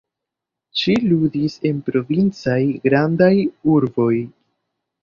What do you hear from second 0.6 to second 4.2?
Ŝi ludis en provincaj grandaj urboj.